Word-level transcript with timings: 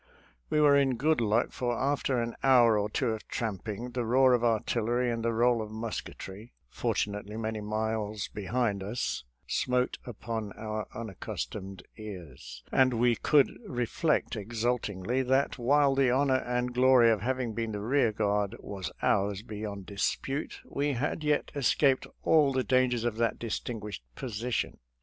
We 0.49 0.59
were 0.59 0.75
in 0.75 0.95
good 0.97 1.21
luck, 1.21 1.51
for 1.51 1.77
after 1.77 2.19
an 2.19 2.33
hour 2.41 2.75
or 2.75 2.89
two 2.89 3.09
of 3.09 3.27
tramping, 3.27 3.91
the 3.91 4.03
roar 4.03 4.33
of 4.33 4.43
artillery 4.43 5.11
and 5.11 5.23
the 5.23 5.31
roll 5.31 5.61
of 5.61 5.69
musketry— 5.69 6.53
fortunately 6.69 7.37
many 7.37 7.61
miles 7.61 8.27
behind 8.27 8.81
us— 8.81 9.25
smote 9.47 9.99
upon 10.03 10.53
our 10.53 10.87
unaccustomed 10.95 11.83
ears, 11.97 12.63
and 12.71 12.95
we 12.95 13.15
could 13.15 13.51
reflect 13.67 14.35
exultingly, 14.35 15.21
that 15.21 15.59
while 15.59 15.93
the 15.93 16.09
honor 16.09 16.39
and 16.45 16.73
glory 16.73 17.11
of 17.11 17.21
having 17.21 17.53
been 17.53 17.71
the 17.71 17.79
rear 17.79 18.11
guard 18.11 18.55
was 18.59 18.89
ours 19.03 19.41
34 19.41 19.41
SOLDIER'S 19.41 19.41
LETTERS 19.43 19.45
TO 19.45 19.47
CHARMING 19.53 19.61
NELLIE 19.61 19.61
beyond 19.61 19.85
dispute, 19.85 20.75
we 20.75 20.93
had 20.93 21.23
yet 21.23 21.51
escaped 21.53 22.07
all 22.23 22.51
the 22.51 22.63
dan 22.63 22.89
gers 22.89 23.03
of 23.03 23.17
that 23.17 23.37
distinguished 23.37 24.01
position. 24.15 24.79